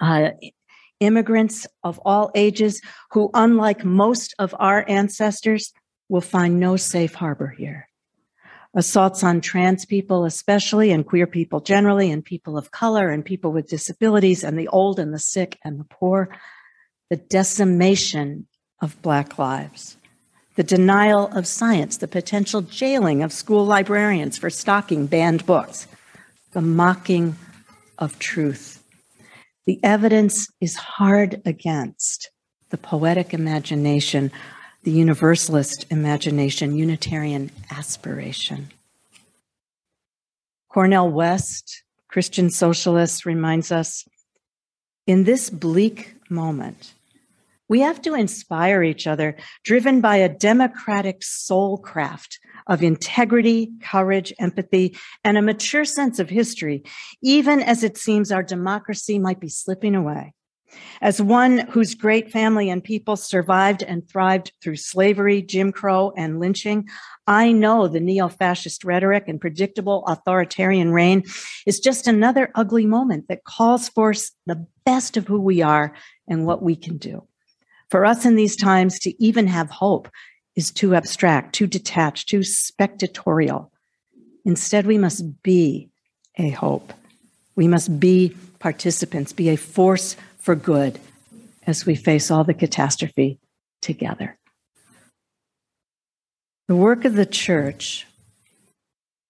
uh, 0.00 0.30
immigrants 1.00 1.66
of 1.82 2.00
all 2.04 2.30
ages 2.34 2.80
who, 3.12 3.30
unlike 3.34 3.84
most 3.84 4.34
of 4.38 4.54
our 4.58 4.84
ancestors, 4.88 5.72
will 6.08 6.20
find 6.20 6.60
no 6.60 6.76
safe 6.76 7.14
harbor 7.14 7.48
here. 7.48 7.88
Assaults 8.74 9.24
on 9.24 9.40
trans 9.40 9.86
people, 9.86 10.24
especially, 10.24 10.90
and 10.90 11.06
queer 11.06 11.26
people 11.26 11.60
generally, 11.60 12.10
and 12.10 12.24
people 12.24 12.58
of 12.58 12.70
color, 12.70 13.08
and 13.08 13.24
people 13.24 13.50
with 13.50 13.68
disabilities, 13.68 14.44
and 14.44 14.58
the 14.58 14.68
old 14.68 14.98
and 14.98 15.14
the 15.14 15.18
sick 15.18 15.58
and 15.64 15.80
the 15.80 15.84
poor. 15.84 16.28
The 17.08 17.16
decimation 17.16 18.46
of 18.82 19.00
Black 19.00 19.38
lives. 19.38 19.96
The 20.56 20.64
denial 20.64 21.28
of 21.28 21.46
science, 21.46 21.98
the 21.98 22.08
potential 22.08 22.62
jailing 22.62 23.22
of 23.22 23.32
school 23.32 23.64
librarians 23.64 24.38
for 24.38 24.50
stocking 24.50 25.06
banned 25.06 25.44
books, 25.46 25.86
the 26.52 26.62
mocking 26.62 27.36
of 27.98 28.18
truth. 28.18 28.82
The 29.66 29.78
evidence 29.82 30.48
is 30.60 30.76
hard 30.76 31.42
against 31.44 32.30
the 32.70 32.78
poetic 32.78 33.34
imagination, 33.34 34.32
the 34.82 34.90
universalist 34.90 35.86
imagination, 35.90 36.76
Unitarian 36.76 37.50
aspiration. 37.70 38.70
Cornel 40.68 41.10
West, 41.10 41.82
Christian 42.08 42.50
socialist, 42.50 43.26
reminds 43.26 43.70
us 43.70 44.04
in 45.06 45.24
this 45.24 45.50
bleak 45.50 46.14
moment, 46.30 46.94
we 47.68 47.80
have 47.80 48.00
to 48.02 48.14
inspire 48.14 48.82
each 48.82 49.06
other, 49.06 49.36
driven 49.64 50.00
by 50.00 50.16
a 50.16 50.28
democratic 50.28 51.22
soul 51.22 51.78
craft 51.78 52.38
of 52.66 52.82
integrity, 52.82 53.70
courage, 53.82 54.32
empathy, 54.38 54.96
and 55.24 55.36
a 55.36 55.42
mature 55.42 55.84
sense 55.84 56.18
of 56.18 56.28
history, 56.28 56.82
even 57.22 57.60
as 57.60 57.82
it 57.82 57.96
seems 57.96 58.32
our 58.32 58.42
democracy 58.42 59.18
might 59.18 59.40
be 59.40 59.48
slipping 59.48 59.94
away. 59.94 60.32
As 61.00 61.22
one 61.22 61.58
whose 61.58 61.94
great 61.94 62.30
family 62.30 62.68
and 62.68 62.82
people 62.82 63.16
survived 63.16 63.82
and 63.82 64.08
thrived 64.08 64.52
through 64.62 64.76
slavery, 64.76 65.40
Jim 65.40 65.72
Crow, 65.72 66.12
and 66.16 66.40
lynching, 66.40 66.88
I 67.26 67.52
know 67.52 67.86
the 67.86 68.00
neo 68.00 68.28
fascist 68.28 68.84
rhetoric 68.84 69.24
and 69.28 69.40
predictable 69.40 70.04
authoritarian 70.06 70.92
reign 70.92 71.22
is 71.66 71.80
just 71.80 72.08
another 72.08 72.50
ugly 72.54 72.84
moment 72.84 73.28
that 73.28 73.44
calls 73.44 73.88
for 73.88 74.12
the 74.46 74.66
best 74.84 75.16
of 75.16 75.26
who 75.26 75.40
we 75.40 75.62
are 75.62 75.94
and 76.28 76.46
what 76.46 76.62
we 76.62 76.76
can 76.76 76.98
do. 76.98 77.26
For 77.90 78.04
us 78.04 78.24
in 78.24 78.34
these 78.34 78.56
times 78.56 78.98
to 79.00 79.22
even 79.22 79.46
have 79.46 79.70
hope 79.70 80.08
is 80.56 80.70
too 80.70 80.94
abstract, 80.94 81.54
too 81.54 81.66
detached, 81.66 82.28
too 82.28 82.40
spectatorial. 82.40 83.70
Instead, 84.44 84.86
we 84.86 84.98
must 84.98 85.42
be 85.42 85.88
a 86.36 86.50
hope. 86.50 86.92
We 87.54 87.68
must 87.68 88.00
be 88.00 88.36
participants, 88.58 89.32
be 89.32 89.50
a 89.50 89.56
force 89.56 90.16
for 90.38 90.54
good 90.54 90.98
as 91.66 91.86
we 91.86 91.94
face 91.94 92.30
all 92.30 92.44
the 92.44 92.54
catastrophe 92.54 93.38
together. 93.82 94.36
The 96.68 96.76
work 96.76 97.04
of 97.04 97.14
the 97.14 97.26
church 97.26 98.06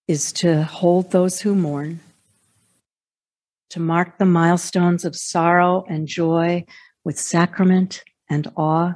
is 0.08 0.32
to 0.34 0.62
hold 0.62 1.10
those 1.10 1.40
who 1.40 1.54
mourn, 1.54 2.00
to 3.70 3.80
mark 3.80 4.18
the 4.18 4.24
milestones 4.24 5.04
of 5.04 5.16
sorrow 5.16 5.84
and 5.88 6.06
joy 6.06 6.64
with 7.04 7.18
sacrament 7.18 8.02
and 8.28 8.50
awe, 8.56 8.94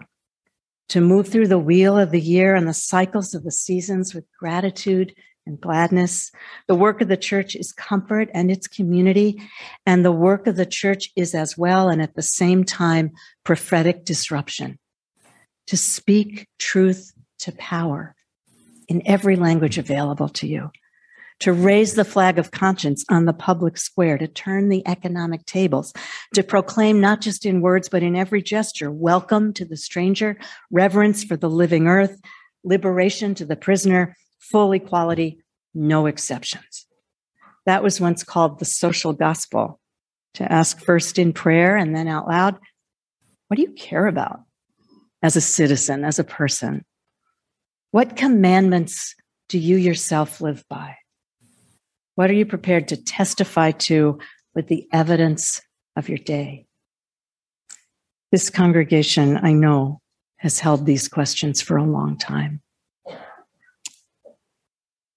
to 0.89 1.01
move 1.01 1.29
through 1.29 1.49
the 1.49 1.59
wheel 1.59 1.99
of 1.99 2.11
the 2.11 2.21
year 2.21 2.55
and 2.55 2.67
the 2.67 2.75
cycles 2.75 3.35
of 3.35 3.45
the 3.45 3.53
seasons 3.53 4.15
with 4.15 4.25
gratitude 4.39 5.15
and 5.47 5.61
gladness. 5.61 6.31
The 6.67 6.75
work 6.75 7.01
of 7.01 7.09
the 7.09 7.17
church 7.17 7.55
is 7.55 7.73
comfort 7.73 8.29
and 8.35 8.51
its 8.51 8.67
community. 8.67 9.41
And 9.87 10.05
the 10.05 10.13
work 10.13 10.47
of 10.47 10.57
the 10.57 10.67
church 10.67 11.11
is 11.17 11.35
as 11.35 11.57
well, 11.57 11.89
and 11.89 12.03
at 12.03 12.15
the 12.15 12.23
same 12.23 12.65
time, 12.65 13.13
prophetic 13.45 14.05
disruption. 14.05 14.79
To 15.69 15.77
speak 15.77 16.49
truth 16.59 17.13
to 17.41 17.53
power 17.53 18.15
in 18.89 19.03
every 19.07 19.37
language 19.37 19.79
available 19.79 20.29
to 20.29 20.49
you 20.49 20.71
to 21.41 21.53
raise 21.53 21.95
the 21.95 22.05
flag 22.05 22.39
of 22.39 22.51
conscience 22.51 23.05
on 23.09 23.25
the 23.25 23.33
public 23.33 23.79
square, 23.79 24.19
to 24.19 24.29
turn 24.29 24.69
the 24.69 24.87
economic 24.87 25.45
tables, 25.47 25.93
to 26.35 26.43
proclaim 26.43 27.01
not 27.01 27.21
just 27.21 27.47
in 27.47 27.63
words, 27.63 27.89
but 27.89 28.03
in 28.03 28.15
every 28.15 28.43
gesture, 28.43 28.91
welcome 28.91 29.53
to 29.55 29.65
the 29.65 29.77
stranger, 29.77 30.39
reverence 30.71 31.25
for 31.25 31.37
the 31.37 31.51
living 31.51 31.89
earth, 31.89 32.21
liberation 32.63 33.35
to 33.35 33.47
the 33.47 33.57
prisoner, 33.57 34.15
full 34.39 34.73
equality, 34.73 35.43
no 35.75 36.07
exceptions. 36.07 36.87
That 37.65 37.83
was 37.83 38.01
once 38.01 38.23
called 38.23 38.59
the 38.59 38.65
social 38.65 39.13
gospel 39.13 39.81
to 40.35 40.51
ask 40.51 40.81
first 40.81 41.19
in 41.19 41.33
prayer 41.33 41.77
and 41.77 41.97
then 41.97 42.07
out 42.07 42.29
loud, 42.29 42.59
what 43.49 43.57
do 43.57 43.63
you 43.63 43.73
care 43.73 44.07
about 44.07 44.41
as 45.23 45.37
a 45.37 45.41
citizen, 45.41 46.05
as 46.05 46.19
a 46.19 46.25
person? 46.25 46.85
What 47.93 48.17
commandments 48.17 49.15
do 49.49 49.59
you 49.59 49.77
yourself 49.77 50.41
live 50.41 50.65
by? 50.69 50.97
What 52.15 52.31
are 52.31 52.35
you 52.35 52.47
prepared 52.47 52.89
to 52.89 52.97
testify 52.97 53.71
to 53.73 54.19
with 54.55 54.69
the 54.69 54.87
evidence 54.93 55.61
of 55.97 56.09
your 56.09 56.19
day? 56.19 56.67
This 58.33 58.51
congregation, 58.51 59.39
I 59.43 59.53
know, 59.53 60.01
has 60.37 60.61
held 60.61 60.87
these 60.87 61.09
questions 61.09 61.61
for 61.61 61.77
a 61.77 61.85
long 61.85 62.17
time. 62.17 62.63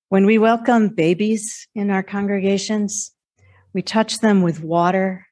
When 0.09 0.25
we 0.25 0.37
welcome 0.37 0.89
babies 0.89 1.67
in 1.73 1.89
our 1.89 2.03
congregations, 2.03 3.11
we 3.73 3.81
touch 3.81 4.19
them 4.19 4.41
with 4.41 4.63
water 4.63 5.25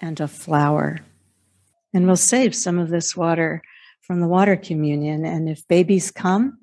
and 0.00 0.18
a 0.20 0.28
flower. 0.28 0.98
And 1.92 2.06
we'll 2.06 2.16
save 2.16 2.54
some 2.54 2.78
of 2.78 2.88
this 2.88 3.14
water 3.16 3.62
from 4.00 4.20
the 4.20 4.28
water 4.28 4.56
communion. 4.56 5.24
And 5.24 5.48
if 5.48 5.66
babies 5.68 6.10
come, 6.10 6.58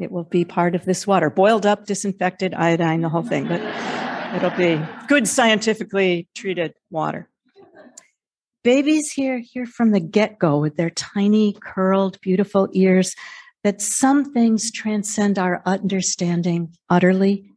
it 0.00 0.10
will 0.10 0.24
be 0.24 0.44
part 0.44 0.74
of 0.74 0.84
this 0.84 1.06
water, 1.06 1.30
boiled 1.30 1.66
up, 1.66 1.86
disinfected, 1.86 2.54
iodine, 2.54 3.00
the 3.00 3.08
whole 3.08 3.22
thing. 3.22 3.46
But 3.48 3.60
It'll 4.34 4.50
be 4.50 4.84
good 5.06 5.28
scientifically 5.28 6.26
treated 6.34 6.74
water. 6.90 7.28
Babies 8.64 9.12
here 9.12 9.38
hear 9.38 9.64
from 9.64 9.92
the 9.92 10.00
get 10.00 10.40
go 10.40 10.58
with 10.58 10.76
their 10.76 10.90
tiny, 10.90 11.56
curled, 11.62 12.20
beautiful 12.20 12.68
ears 12.72 13.14
that 13.62 13.80
some 13.80 14.32
things 14.32 14.72
transcend 14.72 15.38
our 15.38 15.62
understanding 15.64 16.74
utterly. 16.90 17.48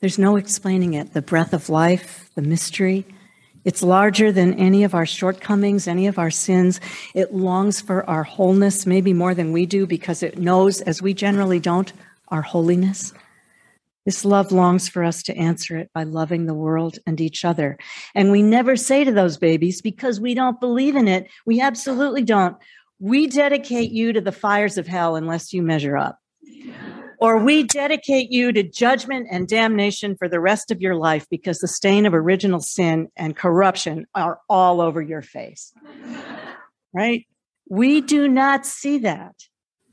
There's 0.00 0.18
no 0.18 0.36
explaining 0.36 0.94
it. 0.94 1.12
The 1.12 1.20
breath 1.20 1.52
of 1.52 1.68
life, 1.68 2.30
the 2.34 2.40
mystery. 2.40 3.04
It's 3.64 3.82
larger 3.82 4.32
than 4.32 4.54
any 4.54 4.82
of 4.82 4.94
our 4.94 5.06
shortcomings, 5.06 5.86
any 5.86 6.06
of 6.06 6.18
our 6.18 6.30
sins. 6.30 6.80
It 7.14 7.32
longs 7.32 7.80
for 7.80 8.08
our 8.10 8.24
wholeness, 8.24 8.86
maybe 8.86 9.12
more 9.12 9.34
than 9.34 9.52
we 9.52 9.66
do, 9.66 9.86
because 9.86 10.22
it 10.22 10.38
knows, 10.38 10.80
as 10.80 11.00
we 11.00 11.14
generally 11.14 11.60
don't, 11.60 11.92
our 12.28 12.42
holiness. 12.42 13.12
This 14.04 14.24
love 14.24 14.50
longs 14.50 14.88
for 14.88 15.04
us 15.04 15.22
to 15.24 15.36
answer 15.36 15.76
it 15.76 15.90
by 15.94 16.02
loving 16.02 16.46
the 16.46 16.54
world 16.54 16.98
and 17.06 17.20
each 17.20 17.44
other. 17.44 17.78
And 18.16 18.32
we 18.32 18.42
never 18.42 18.74
say 18.74 19.04
to 19.04 19.12
those 19.12 19.36
babies, 19.36 19.80
because 19.80 20.20
we 20.20 20.34
don't 20.34 20.58
believe 20.58 20.96
in 20.96 21.06
it, 21.06 21.28
we 21.46 21.60
absolutely 21.60 22.22
don't. 22.22 22.56
We 22.98 23.28
dedicate 23.28 23.92
you 23.92 24.12
to 24.12 24.20
the 24.20 24.32
fires 24.32 24.76
of 24.76 24.88
hell 24.88 25.14
unless 25.14 25.52
you 25.52 25.62
measure 25.62 25.96
up. 25.96 26.18
Or 27.22 27.38
we 27.38 27.62
dedicate 27.62 28.32
you 28.32 28.50
to 28.50 28.64
judgment 28.64 29.28
and 29.30 29.46
damnation 29.46 30.16
for 30.16 30.28
the 30.28 30.40
rest 30.40 30.72
of 30.72 30.80
your 30.80 30.96
life 30.96 31.24
because 31.30 31.60
the 31.60 31.68
stain 31.68 32.04
of 32.04 32.14
original 32.14 32.58
sin 32.58 33.08
and 33.16 33.36
corruption 33.36 34.06
are 34.12 34.40
all 34.48 34.80
over 34.80 35.00
your 35.00 35.22
face. 35.22 35.72
Right? 36.94 37.24
We 37.70 38.02
do 38.02 38.28
not 38.28 38.66
see 38.66 38.98
that. 38.98 39.34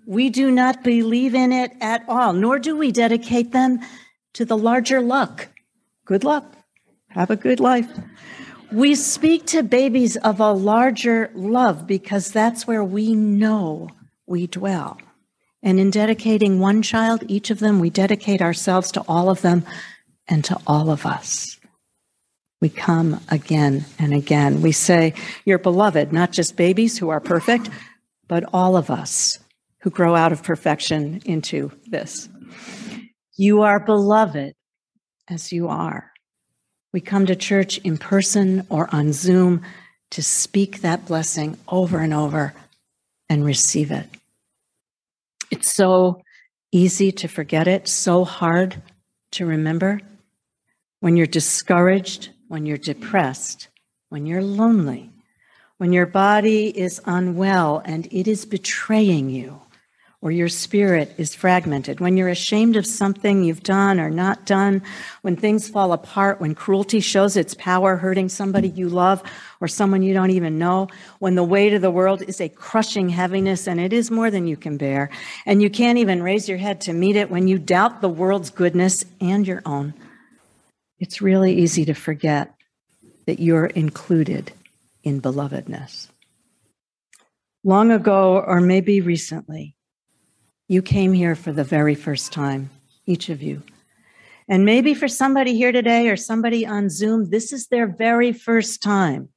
We 0.06 0.30
do 0.30 0.52
not 0.52 0.84
believe 0.84 1.34
in 1.34 1.54
it 1.54 1.72
at 1.80 2.04
all, 2.10 2.34
nor 2.34 2.60
do 2.60 2.76
we 2.76 2.92
dedicate 2.92 3.54
them 3.54 3.80
to 4.34 4.44
the 4.44 4.58
larger 4.58 5.00
luck. 5.00 5.48
Good 6.04 6.26
luck. 6.26 6.44
Have 7.08 7.30
a 7.30 7.38
good 7.38 7.62
life. 7.62 7.88
We 8.74 8.96
speak 8.96 9.46
to 9.46 9.64
babies 9.64 10.18
of 10.18 10.42
a 10.42 10.52
larger 10.52 11.32
love 11.34 11.88
because 11.88 12.32
that's 12.32 12.68
where 12.68 12.84
we 12.84 13.16
know 13.16 13.88
we 14.28 14.48
dwell. 14.48 15.00
And 15.62 15.80
in 15.80 15.89
dedicating 15.89 16.60
one 16.60 16.82
child, 16.82 17.24
each 17.28 17.50
of 17.50 17.60
them, 17.60 17.80
we 17.80 17.89
dedicate 17.89 18.42
ourselves 18.42 18.92
to 18.94 19.04
all 19.08 19.30
of 19.30 19.42
them 19.42 19.66
and 20.28 20.44
to 20.46 20.58
all 20.66 20.89
of 20.89 21.06
us. 21.06 21.60
We 22.62 22.70
come 22.70 23.22
again 23.30 23.86
and 23.98 24.13
again. 24.13 24.62
We 24.62 24.72
say, 24.72 25.13
You're 25.46 25.60
beloved, 25.60 26.12
not 26.12 26.32
just 26.32 26.56
babies 26.56 26.98
who 26.98 27.10
are 27.10 27.22
perfect, 27.22 27.70
but 28.28 28.44
all 28.54 28.75
of 28.75 28.89
us 28.89 29.39
who 29.82 29.89
grow 29.89 30.16
out 30.16 30.32
of 30.32 30.44
perfection 30.44 31.22
into 31.25 31.72
this. 31.88 32.28
You 33.38 33.62
are 33.62 33.80
beloved 33.80 34.54
as 35.30 35.51
you 35.51 35.70
are. 35.70 36.12
We 36.92 37.01
come 37.01 37.25
to 37.28 37.36
church 37.36 37.78
in 37.80 37.98
person 37.98 38.66
or 38.70 38.94
on 38.94 39.13
Zoom 39.13 39.62
to 40.12 40.24
speak 40.24 40.82
that 40.82 41.06
blessing 41.06 41.58
over 41.68 42.00
and 42.00 42.13
over 42.13 42.54
and 43.30 43.46
receive 43.46 43.92
it. 43.92 44.10
It's 45.51 45.74
so 45.74 46.22
easy 46.72 47.12
to 47.13 47.27
forget 47.27 47.68
it, 47.68 47.88
so 47.88 48.24
hard 48.24 48.82
to 49.32 49.46
remember. 49.46 50.00
When 51.00 51.18
you're 51.18 51.27
discouraged, 51.27 52.29
when 52.48 52.65
you're 52.65 52.77
depressed, 52.77 53.70
when 54.10 54.25
you're 54.25 54.44
lonely, 54.44 55.12
when 55.77 55.94
your 55.94 56.06
body 56.06 56.68
is 56.77 57.01
unwell 57.06 57.82
and 57.86 58.08
it 58.12 58.27
is 58.27 58.46
betraying 58.46 59.29
you, 59.29 59.62
or 60.22 60.32
your 60.32 60.50
spirit 60.50 61.14
is 61.18 61.34
fragmented, 61.34 62.02
when 62.02 62.18
you're 62.18 62.28
ashamed 62.28 62.76
of 62.76 62.86
something 62.86 63.42
you've 63.42 63.64
done 63.64 64.02
or 64.02 64.10
not 64.10 64.46
done, 64.46 64.82
when 65.22 65.38
things 65.38 65.70
fall 65.70 65.94
apart, 65.94 66.42
when 66.42 66.54
cruelty 66.54 67.00
shows 67.00 67.38
its 67.38 67.54
power, 67.54 67.96
hurting 67.96 68.28
somebody 68.28 68.68
you 68.68 68.90
love 68.90 69.24
or 69.62 69.68
someone 69.68 70.02
you 70.02 70.14
don't 70.14 70.32
even 70.32 70.60
know, 70.60 70.90
when 71.20 71.36
the 71.36 71.44
weight 71.44 71.74
of 71.74 71.82
the 71.82 71.90
world 71.90 72.22
is 72.22 72.42
a 72.42 72.50
crushing 72.50 73.08
heaviness 73.08 73.66
and 73.66 73.80
it 73.80 73.94
is 73.94 74.12
more 74.12 74.30
than 74.30 74.46
you 74.46 74.58
can 74.58 74.76
bear, 74.76 75.10
and 75.46 75.62
you 75.62 75.70
can't 75.70 75.98
even 75.98 76.22
raise 76.22 76.50
your 76.50 76.58
head 76.58 76.82
to 76.82 76.92
meet 76.92 77.16
it, 77.16 77.32
when 77.32 77.48
you 77.48 77.58
doubt 77.58 78.02
the 78.02 78.10
world's 78.10 78.50
goodness 78.50 79.06
and 79.22 79.48
your 79.48 79.62
own, 79.66 79.94
it's 81.00 81.22
really 81.22 81.54
easy 81.54 81.86
to 81.86 81.94
forget 81.94 82.54
that 83.26 83.40
you're 83.40 83.68
included 83.68 84.52
in 85.02 85.22
belovedness. 85.22 86.10
Long 87.64 87.92
ago, 87.92 88.44
or 88.46 88.60
maybe 88.60 89.00
recently, 89.00 89.76
you 90.70 90.84
came 90.84 91.14
here 91.14 91.36
for 91.36 91.52
the 91.52 91.64
very 91.64 91.96
first 91.96 92.32
time, 92.32 92.70
each 93.08 93.30
of 93.30 93.42
you. 93.42 93.64
And 94.48 94.66
maybe 94.66 94.94
for 94.94 95.08
somebody 95.08 95.56
here 95.56 95.72
today 95.72 96.10
or 96.10 96.16
somebody 96.16 96.66
on 96.66 96.90
Zoom, 96.90 97.32
this 97.32 97.52
is 97.52 97.68
their 97.68 97.88
very 97.88 98.32
first 98.32 98.82
time. 98.82 99.30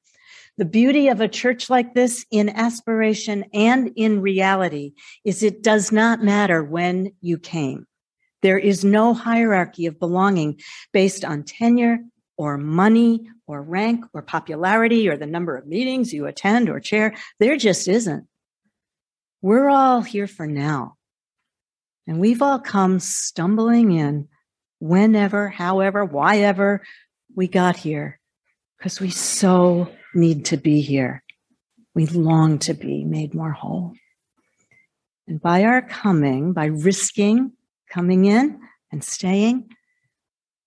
The 0.59 0.67
beauty 0.67 1.09
of 1.09 1.23
a 1.23 1.29
church 1.29 1.71
like 1.71 1.95
this 1.95 2.27
in 2.31 2.51
aspiration 2.51 3.47
and 3.55 3.93
in 3.97 4.21
reality 4.21 4.93
is 5.25 5.43
it 5.43 5.62
does 5.62 5.91
not 5.91 6.23
matter 6.23 6.62
when 6.62 7.12
you 7.23 7.39
came. 7.39 7.87
There 8.43 8.59
is 8.59 8.85
no 8.85 9.15
hierarchy 9.15 9.87
of 9.87 9.99
belonging 9.99 10.61
based 10.93 11.25
on 11.25 11.45
tenure 11.45 12.01
or 12.37 12.59
money 12.59 13.27
or 13.47 13.62
rank 13.62 14.05
or 14.12 14.21
popularity 14.21 15.09
or 15.09 15.17
the 15.17 15.27
number 15.27 15.57
of 15.57 15.67
meetings 15.67 16.12
you 16.12 16.27
attend 16.27 16.69
or 16.69 16.79
chair. 16.79 17.15
There 17.39 17.57
just 17.57 17.89
isn't. 17.89 18.27
We're 19.41 19.71
all 19.71 20.03
here 20.03 20.27
for 20.27 20.47
now. 20.47 20.97
And 22.06 22.18
we've 22.18 22.42
all 22.42 22.59
come 22.59 22.99
stumbling 22.99 23.92
in 23.92 24.28
whenever, 24.80 25.49
however, 25.49 26.04
why 26.04 26.38
ever 26.38 26.82
we 27.35 27.47
got 27.47 27.76
here, 27.76 28.18
because 28.76 29.00
we 29.00 29.11
so 29.11 29.88
need 30.14 30.47
to 30.47 30.56
be 30.56 30.80
here. 30.80 31.23
We 31.94 32.06
long 32.06 32.59
to 32.61 32.75
be 32.75 33.04
made 33.04 33.35
more 33.35 33.52
whole. 33.52 33.94
And 35.28 35.40
by 35.40 35.64
our 35.64 35.82
coming, 35.82 36.52
by 36.52 36.66
risking 36.66 37.52
coming 37.88 38.25
in 38.25 38.59
and 38.90 39.04
staying, 39.04 39.71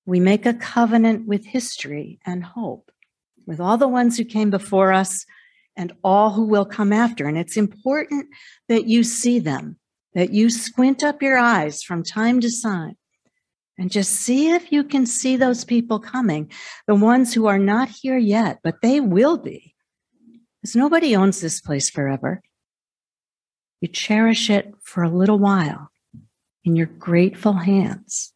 we 0.05 0.19
make 0.19 0.45
a 0.45 0.53
covenant 0.53 1.27
with 1.27 1.45
history 1.45 2.19
and 2.25 2.43
hope, 2.43 2.91
with 3.45 3.59
all 3.59 3.77
the 3.77 3.87
ones 3.87 4.17
who 4.17 4.23
came 4.23 4.51
before 4.51 4.93
us 4.93 5.25
and 5.75 5.91
all 6.03 6.31
who 6.31 6.45
will 6.45 6.65
come 6.65 6.93
after. 6.93 7.27
And 7.27 7.37
it's 7.37 7.57
important 7.57 8.27
that 8.69 8.87
you 8.87 9.03
see 9.03 9.39
them 9.39 9.77
that 10.15 10.33
you 10.33 10.49
squint 10.49 11.03
up 11.03 11.21
your 11.21 11.37
eyes 11.37 11.83
from 11.83 12.01
time 12.01 12.39
to 12.39 12.61
time 12.61 12.97
and 13.77 13.91
just 13.91 14.11
see 14.11 14.51
if 14.51 14.71
you 14.71 14.83
can 14.83 15.05
see 15.05 15.35
those 15.35 15.65
people 15.65 15.99
coming, 15.99 16.49
the 16.87 16.95
ones 16.95 17.33
who 17.33 17.45
are 17.45 17.59
not 17.59 17.89
here 17.89 18.17
yet, 18.17 18.59
but 18.63 18.81
they 18.81 19.01
will 19.01 19.37
be. 19.37 19.75
Because 20.61 20.75
nobody 20.75 21.15
owns 21.15 21.41
this 21.41 21.59
place 21.59 21.89
forever. 21.89 22.41
You 23.81 23.89
cherish 23.89 24.49
it 24.49 24.73
for 24.81 25.03
a 25.03 25.09
little 25.09 25.37
while 25.37 25.89
in 26.63 26.77
your 26.77 26.87
grateful 26.87 27.53
hands, 27.53 28.33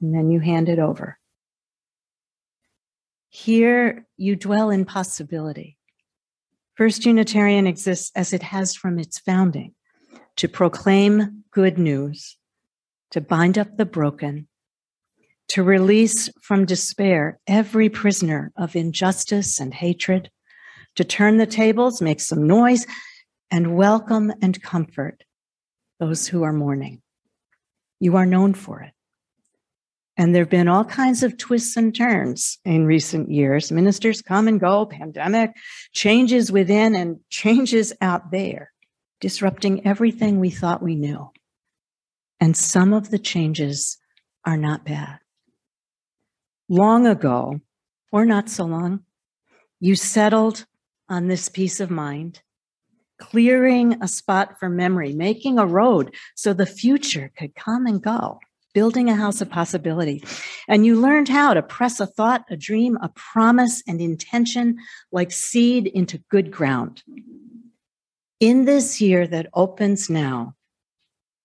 and 0.00 0.14
then 0.14 0.30
you 0.30 0.40
hand 0.40 0.68
it 0.68 0.78
over. 0.78 1.18
Here 3.28 4.06
you 4.16 4.34
dwell 4.34 4.70
in 4.70 4.86
possibility. 4.86 5.76
First 6.74 7.04
Unitarian 7.04 7.66
exists 7.66 8.10
as 8.16 8.32
it 8.32 8.42
has 8.42 8.74
from 8.74 8.98
its 8.98 9.18
founding 9.18 9.75
to 10.36 10.48
proclaim 10.48 11.44
good 11.50 11.78
news, 11.78 12.36
to 13.10 13.20
bind 13.20 13.56
up 13.56 13.76
the 13.76 13.86
broken, 13.86 14.48
to 15.48 15.62
release 15.62 16.28
from 16.42 16.66
despair 16.66 17.38
every 17.46 17.88
prisoner 17.88 18.52
of 18.56 18.76
injustice 18.76 19.58
and 19.58 19.72
hatred, 19.72 20.30
to 20.96 21.04
turn 21.04 21.38
the 21.38 21.46
tables, 21.46 22.02
make 22.02 22.20
some 22.20 22.46
noise, 22.46 22.86
and 23.50 23.76
welcome 23.76 24.32
and 24.42 24.62
comfort 24.62 25.24
those 25.98 26.26
who 26.26 26.42
are 26.42 26.52
mourning. 26.52 27.00
You 28.00 28.16
are 28.16 28.26
known 28.26 28.52
for 28.52 28.82
it. 28.82 28.92
And 30.18 30.34
there 30.34 30.42
have 30.42 30.50
been 30.50 30.68
all 30.68 30.84
kinds 30.84 31.22
of 31.22 31.36
twists 31.36 31.76
and 31.76 31.94
turns 31.94 32.58
in 32.64 32.86
recent 32.86 33.30
years. 33.30 33.70
Ministers 33.70 34.22
come 34.22 34.48
and 34.48 34.58
go, 34.58 34.86
pandemic, 34.86 35.52
changes 35.92 36.50
within 36.50 36.94
and 36.94 37.20
changes 37.30 37.92
out 38.00 38.30
there 38.30 38.72
disrupting 39.20 39.86
everything 39.86 40.38
we 40.38 40.50
thought 40.50 40.82
we 40.82 40.94
knew. 40.94 41.30
And 42.40 42.56
some 42.56 42.92
of 42.92 43.10
the 43.10 43.18
changes 43.18 43.98
are 44.44 44.56
not 44.56 44.84
bad. 44.84 45.18
Long 46.68 47.06
ago, 47.06 47.60
or 48.12 48.24
not 48.24 48.48
so 48.48 48.64
long, 48.64 49.00
you 49.80 49.94
settled 49.94 50.66
on 51.08 51.28
this 51.28 51.48
peace 51.48 51.80
of 51.80 51.90
mind, 51.90 52.42
clearing 53.18 54.02
a 54.02 54.08
spot 54.08 54.58
for 54.58 54.68
memory, 54.68 55.12
making 55.12 55.58
a 55.58 55.66
road 55.66 56.14
so 56.34 56.52
the 56.52 56.66
future 56.66 57.30
could 57.36 57.54
come 57.54 57.86
and 57.86 58.02
go, 58.02 58.38
building 58.74 59.08
a 59.08 59.14
house 59.14 59.40
of 59.40 59.48
possibility. 59.48 60.22
And 60.68 60.84
you 60.84 61.00
learned 61.00 61.28
how 61.28 61.54
to 61.54 61.62
press 61.62 62.00
a 62.00 62.06
thought, 62.06 62.44
a 62.50 62.56
dream, 62.56 62.98
a 63.00 63.08
promise, 63.10 63.82
and 63.86 64.00
intention 64.00 64.76
like 65.12 65.32
seed 65.32 65.86
into 65.86 66.18
good 66.30 66.50
ground. 66.50 67.02
In 68.38 68.66
this 68.66 69.00
year 69.00 69.26
that 69.26 69.48
opens 69.54 70.10
now, 70.10 70.56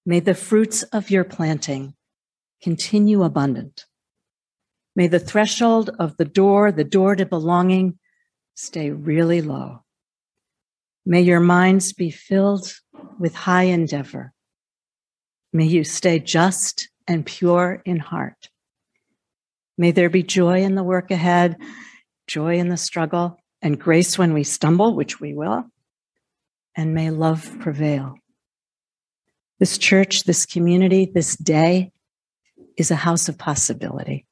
may 0.05 0.19
the 0.19 0.33
fruits 0.33 0.83
of 0.83 1.09
your 1.09 1.23
planting 1.23 1.93
continue 2.61 3.23
abundant. 3.23 3.85
May 4.93 5.07
the 5.07 5.19
threshold 5.19 5.89
of 5.99 6.17
the 6.17 6.25
door, 6.25 6.69
the 6.69 6.83
door 6.83 7.15
to 7.15 7.25
belonging, 7.25 7.97
stay 8.55 8.91
really 8.91 9.41
low. 9.41 9.83
May 11.05 11.21
your 11.21 11.39
minds 11.39 11.93
be 11.93 12.11
filled 12.11 12.73
with 13.17 13.35
high 13.35 13.63
endeavor. 13.63 14.33
May 15.53 15.67
you 15.67 15.85
stay 15.85 16.19
just 16.19 16.89
and 17.07 17.25
pure 17.25 17.81
in 17.85 17.99
heart. 17.99 18.49
May 19.77 19.91
there 19.91 20.09
be 20.09 20.23
joy 20.23 20.61
in 20.61 20.75
the 20.75 20.83
work 20.83 21.09
ahead, 21.09 21.55
joy 22.27 22.57
in 22.57 22.67
the 22.67 22.75
struggle, 22.75 23.37
and 23.61 23.79
grace 23.79 24.17
when 24.17 24.33
we 24.33 24.43
stumble, 24.43 24.93
which 24.93 25.21
we 25.21 25.33
will, 25.33 25.65
and 26.75 26.93
may 26.93 27.09
love 27.09 27.59
prevail. 27.59 28.15
This 29.59 29.77
church, 29.77 30.23
this 30.23 30.45
community, 30.45 31.11
this 31.13 31.35
day 31.35 31.91
is 32.77 32.91
a 32.91 32.95
house 32.95 33.29
of 33.29 33.37
possibility. 33.37 34.25